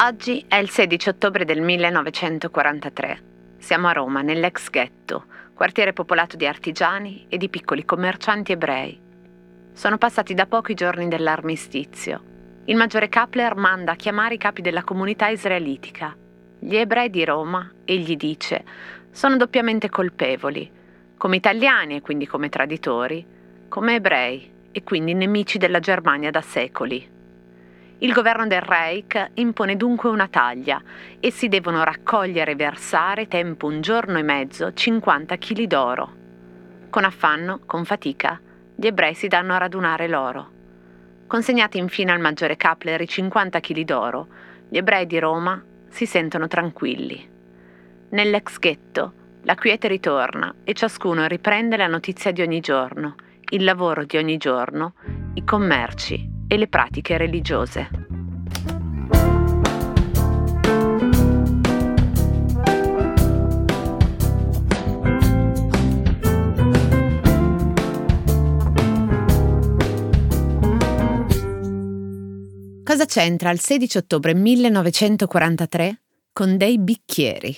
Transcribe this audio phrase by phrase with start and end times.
[0.00, 3.22] Oggi è il 16 ottobre del 1943.
[3.58, 5.24] Siamo a Roma, nell'ex ghetto,
[5.54, 8.98] quartiere popolato di artigiani e di piccoli commercianti ebrei.
[9.72, 12.22] Sono passati da poco i giorni dell'armistizio.
[12.64, 16.16] Il maggiore Kapler manda a chiamare i capi della comunità israelitica,
[16.58, 18.64] gli ebrei di Roma, e gli dice,
[19.10, 20.70] sono doppiamente colpevoli,
[21.16, 23.26] come italiani e quindi come traditori,
[23.68, 27.16] come ebrei e quindi nemici della Germania da secoli.
[28.00, 30.80] Il governo del Reich impone dunque una taglia
[31.18, 36.12] e si devono raccogliere e versare, tempo un giorno e mezzo, 50 kg d'oro.
[36.90, 38.40] Con affanno, con fatica,
[38.76, 40.50] gli ebrei si danno a radunare l'oro.
[41.26, 44.28] Consegnati infine al maggiore Kapler i 50 kg d'oro,
[44.68, 47.28] gli ebrei di Roma si sentono tranquilli.
[48.10, 53.16] Nell'ex ghetto la quiete ritorna e ciascuno riprende la notizia di ogni giorno,
[53.50, 54.94] il lavoro di ogni giorno,
[55.34, 57.88] i commerci e le pratiche religiose.
[72.84, 76.00] Cosa c'entra il 16 ottobre 1943
[76.32, 77.54] con dei bicchieri?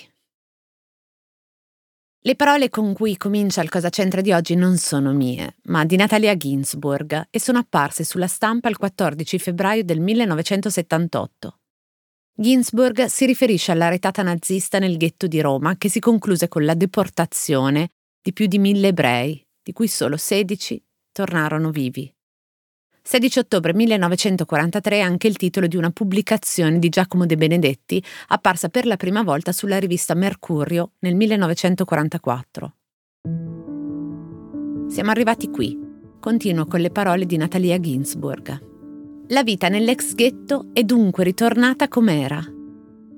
[2.23, 5.95] Le parole con cui comincia il Cosa c'entra di oggi non sono mie, ma di
[5.95, 11.57] Natalia Ginsburg e sono apparse sulla stampa il 14 febbraio del 1978.
[12.35, 16.75] Ginsburg si riferisce alla retata nazista nel ghetto di Roma che si concluse con la
[16.75, 17.89] deportazione
[18.21, 20.79] di più di mille ebrei, di cui solo 16
[21.11, 22.13] tornarono vivi.
[23.03, 28.69] 16 ottobre 1943 è anche il titolo di una pubblicazione di Giacomo De Benedetti apparsa
[28.69, 32.73] per la prima volta sulla rivista Mercurio nel 1944.
[34.87, 35.77] Siamo arrivati qui.
[36.19, 38.69] Continuo con le parole di Natalia Ginsburg.
[39.29, 42.39] La vita nell'ex ghetto è dunque ritornata com'era.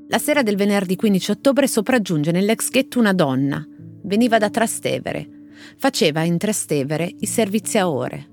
[0.07, 3.65] La sera del venerdì 15 ottobre sopraggiunge nell'ex ghetto una donna.
[4.03, 5.27] Veniva da Trastevere.
[5.77, 8.32] Faceva in Trastevere i servizi a ore.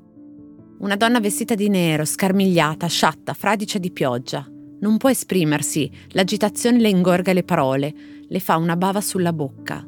[0.80, 4.46] Una donna vestita di nero, scarmigliata, sciatta, fradicia di pioggia.
[4.80, 7.94] Non può esprimersi, l'agitazione le ingorga le parole,
[8.26, 9.86] le fa una bava sulla bocca.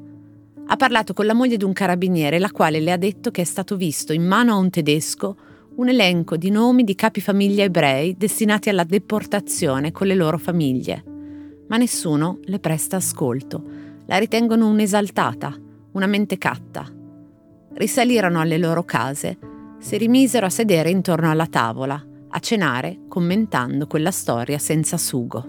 [0.66, 3.44] Ha parlato con la moglie di un carabiniere, la quale le ha detto che è
[3.44, 5.36] stato visto in mano a un tedesco
[5.76, 11.02] un elenco di nomi di capi famiglia ebrei destinati alla deportazione con le loro famiglie.
[11.68, 13.64] Ma nessuno le presta ascolto.
[14.04, 15.58] La ritengono un'esaltata,
[15.92, 16.86] una mentecatta.
[17.72, 19.38] Risalirono alle loro case
[19.82, 25.48] si rimisero a sedere intorno alla tavola, a cenare, commentando quella storia senza sugo.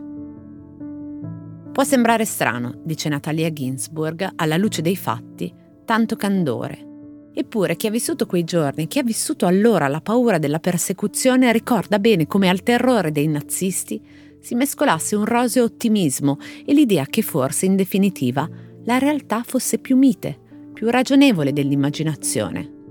[1.71, 5.53] Può sembrare strano, dice Natalia Ginsburg, alla luce dei fatti,
[5.85, 6.89] tanto candore.
[7.31, 11.99] Eppure chi ha vissuto quei giorni, chi ha vissuto allora la paura della persecuzione, ricorda
[11.99, 14.01] bene come al terrore dei nazisti
[14.39, 18.49] si mescolasse un roseo ottimismo e l'idea che forse, in definitiva,
[18.85, 20.37] la realtà fosse più mite,
[20.73, 22.81] più ragionevole dell'immaginazione.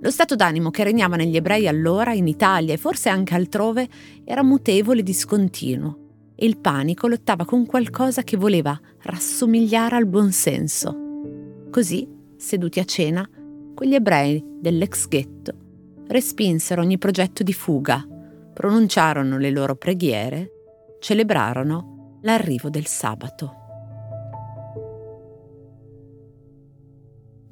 [0.00, 3.88] Lo stato d'animo che regnava negli ebrei allora, in Italia e forse anche altrove,
[4.24, 5.98] era mutevole e discontinuo,
[6.34, 11.68] e il panico lottava con qualcosa che voleva rassomigliare al buonsenso.
[11.70, 13.28] Così, seduti a cena,
[13.74, 15.64] quegli ebrei dell'ex ghetto
[16.08, 18.06] respinsero ogni progetto di fuga,
[18.52, 20.50] pronunciarono le loro preghiere,
[21.00, 23.65] celebrarono l'arrivo del sabato.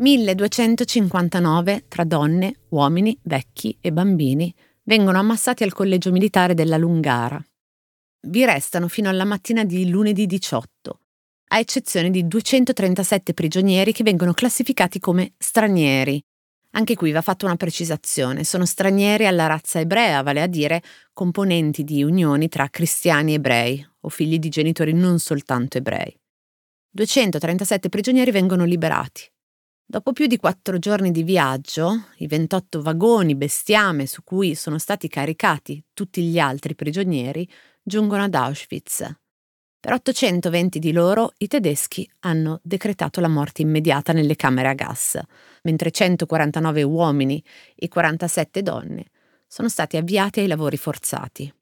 [0.04, 7.42] 1259 tra donne, uomini, vecchi e bambini vengono ammassati al collegio militare della Lungara.
[8.26, 11.00] Vi restano fino alla mattina di lunedì 18,
[11.48, 16.22] a eccezione di 237 prigionieri che vengono classificati come stranieri.
[16.72, 20.82] Anche qui va fatta una precisazione, sono stranieri alla razza ebrea, vale a dire
[21.14, 26.14] componenti di unioni tra cristiani ebrei o figli di genitori non soltanto ebrei.
[26.90, 29.32] 237 prigionieri vengono liberati.
[29.86, 35.08] Dopo più di quattro giorni di viaggio, i 28 vagoni bestiame su cui sono stati
[35.08, 37.46] caricati tutti gli altri prigionieri
[37.82, 39.14] giungono ad Auschwitz.
[39.78, 45.20] Per 820 di loro i tedeschi hanno decretato la morte immediata nelle camere a gas,
[45.64, 47.44] mentre 149 uomini
[47.74, 49.10] e 47 donne
[49.46, 51.54] sono stati avviati ai lavori forzati.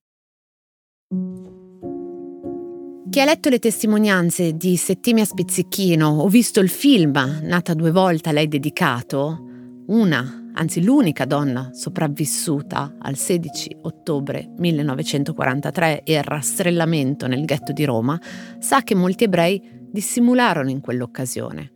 [3.12, 8.30] Chi ha letto le testimonianze di Settimia Spizzichino o visto il film Nata due volte
[8.30, 17.26] a lei dedicato, una, anzi l'unica donna sopravvissuta al 16 ottobre 1943 e al rastrellamento
[17.26, 18.18] nel ghetto di Roma,
[18.58, 19.60] sa che molti ebrei
[19.90, 21.70] dissimularono in quell'occasione.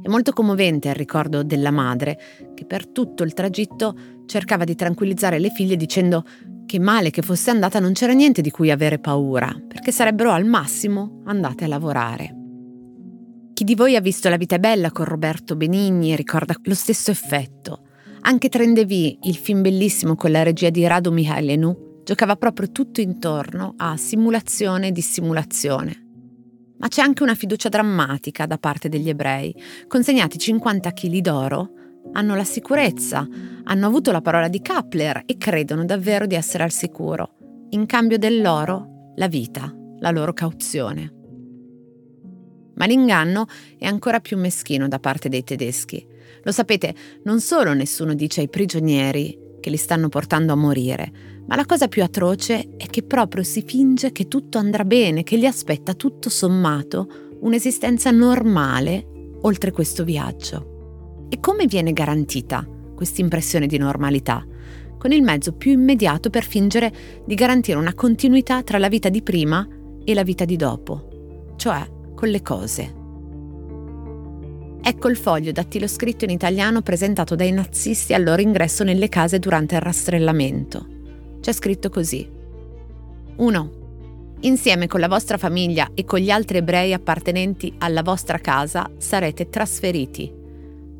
[0.00, 2.16] È molto commovente il ricordo della madre
[2.54, 3.96] che per tutto il tragitto
[4.26, 6.24] cercava di tranquillizzare le figlie dicendo
[6.64, 9.52] che male che fosse andata non c'era niente di cui avere paura,
[9.86, 12.34] perché sarebbero al massimo andate a lavorare.
[13.54, 17.12] Chi di voi ha visto La vita è bella con Roberto Benigni ricorda lo stesso
[17.12, 17.82] effetto.
[18.22, 23.74] Anche Trendevi, il film bellissimo con la regia di Radu Mihailenu, giocava proprio tutto intorno
[23.76, 26.04] a simulazione e dissimulazione.
[26.78, 29.54] Ma c'è anche una fiducia drammatica da parte degli ebrei.
[29.86, 31.70] Consegnati 50 kg d'oro,
[32.12, 33.24] hanno la sicurezza,
[33.62, 37.36] hanno avuto la parola di Kapler e credono davvero di essere al sicuro.
[37.70, 41.12] In cambio dell'oro, la vita, la loro cauzione.
[42.74, 43.46] Ma l'inganno
[43.78, 46.06] è ancora più meschino da parte dei tedeschi.
[46.42, 46.94] Lo sapete,
[47.24, 51.10] non solo nessuno dice ai prigionieri che li stanno portando a morire,
[51.46, 55.38] ma la cosa più atroce è che proprio si finge che tutto andrà bene, che
[55.38, 57.08] gli aspetta tutto sommato
[57.40, 59.06] un'esistenza normale
[59.42, 61.26] oltre questo viaggio.
[61.28, 64.44] E come viene garantita questa impressione di normalità?
[64.98, 66.92] Con il mezzo più immediato per fingere
[67.24, 69.66] di garantire una continuità tra la vita di prima
[70.06, 72.94] e la vita di dopo, cioè con le cose.
[74.80, 79.74] Ecco il foglio dattiloscritto in italiano presentato dai nazisti al loro ingresso nelle case durante
[79.74, 80.86] il rastrellamento.
[81.40, 82.24] C'è scritto così.
[83.34, 83.70] 1.
[84.42, 89.48] Insieme con la vostra famiglia e con gli altri ebrei appartenenti alla vostra casa sarete
[89.48, 90.32] trasferiti.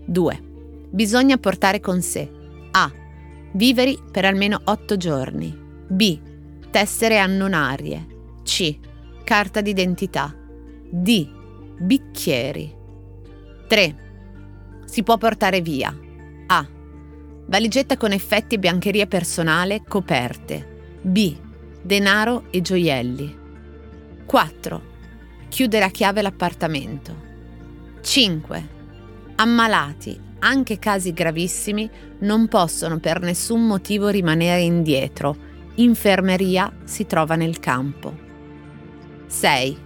[0.04, 0.42] 2.
[0.90, 2.28] Bisogna portare con sé
[2.72, 2.90] A.
[3.52, 5.56] Viveri per almeno 8 giorni.
[5.86, 6.18] B.
[6.70, 8.06] Tessere annonarie.
[8.42, 8.78] C.
[9.26, 10.32] Carta d'identità.
[10.88, 11.28] D.
[11.80, 12.72] Bicchieri.
[13.66, 13.96] 3.
[14.84, 15.92] Si può portare via.
[16.46, 16.68] A.
[17.46, 20.98] Valigetta con effetti e biancheria personale coperte.
[21.00, 21.36] B.
[21.82, 23.36] Denaro e gioielli.
[24.24, 24.82] 4.
[25.48, 27.16] Chiudere a chiave l'appartamento.
[28.02, 28.68] 5.
[29.34, 31.90] Ammalati, anche casi gravissimi,
[32.20, 35.36] non possono per nessun motivo rimanere indietro.
[35.74, 38.25] Infermeria si trova nel campo.
[39.26, 39.76] 6.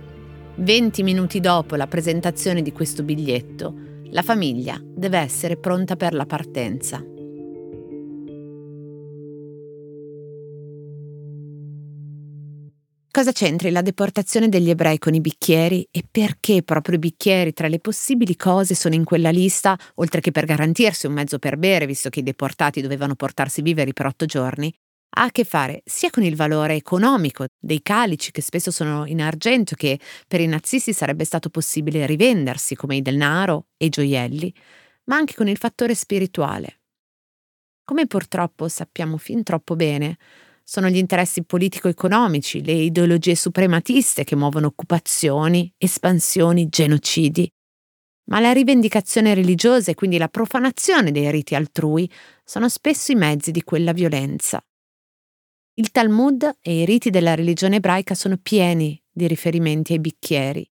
[0.56, 3.74] 20 minuti dopo la presentazione di questo biglietto,
[4.10, 7.02] la famiglia deve essere pronta per la partenza.
[13.12, 17.66] Cosa c'entri la deportazione degli ebrei con i bicchieri e perché proprio i bicchieri tra
[17.66, 21.86] le possibili cose sono in quella lista, oltre che per garantirsi un mezzo per bere,
[21.86, 24.72] visto che i deportati dovevano portarsi viveri per otto giorni,
[25.12, 29.20] ha a che fare sia con il valore economico dei calici che spesso sono in
[29.20, 34.54] argento che per i nazisti sarebbe stato possibile rivendersi come i denaro e i gioielli,
[35.04, 36.80] ma anche con il fattore spirituale.
[37.84, 40.16] Come purtroppo sappiamo fin troppo bene,
[40.62, 47.50] sono gli interessi politico-economici, le ideologie suprematiste che muovono occupazioni, espansioni, genocidi.
[48.30, 52.08] Ma la rivendicazione religiosa e quindi la profanazione dei riti altrui
[52.44, 54.62] sono spesso i mezzi di quella violenza.
[55.80, 60.70] Il Talmud e i riti della religione ebraica sono pieni di riferimenti ai bicchieri.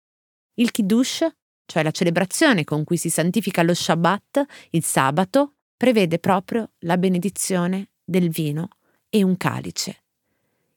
[0.56, 1.26] Il Kiddush,
[1.64, 7.92] cioè la celebrazione con cui si santifica lo Shabbat, il sabato, prevede proprio la benedizione
[8.04, 8.68] del vino
[9.08, 10.02] e un calice.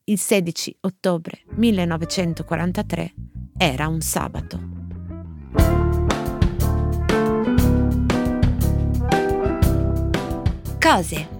[0.05, 3.13] Il 16 ottobre 1943
[3.57, 4.59] era un sabato.
[10.79, 11.39] Cose